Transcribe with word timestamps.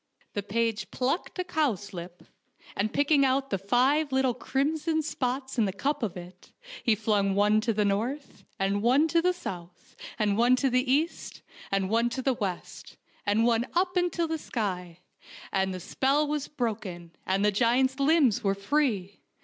The 0.33 0.41
page 0.41 0.89
plucked 0.89 1.37
a 1.37 1.43
cowslip, 1.43 2.23
and 2.75 2.91
picking 2.91 3.23
out 3.23 3.51
the 3.51 3.59
five 3.59 4.11
little 4.11 4.33
crimson 4.33 5.03
spots 5.03 5.59
in 5.59 5.65
the 5.65 5.71
cup 5.71 6.01
of 6.01 6.17
it, 6.17 6.51
he 6.83 6.95
flung 6.95 7.35
one 7.35 7.61
to 7.61 7.71
the 7.71 7.85
north, 7.85 8.43
and 8.57 8.81
one 8.81 9.07
to 9.09 9.21
the 9.21 9.31
south, 9.31 9.95
and 10.17 10.37
one 10.39 10.55
to 10.55 10.71
the 10.71 10.91
east, 10.91 11.43
and 11.71 11.87
one 11.87 12.09
to 12.09 12.23
the 12.23 12.33
west, 12.33 12.97
and 13.27 13.45
one 13.45 13.67
up 13.75 13.95
into 13.95 14.25
the 14.25 14.39
sky, 14.39 15.01
and 15.51 15.71
the 15.71 15.79
spell 15.79 16.27
was 16.27 16.47
broken, 16.47 17.11
and 17.27 17.45
the 17.45 17.51
giant's 17.51 17.99
limbs 17.99 18.43
were 18.43 18.55
free. 18.55 19.19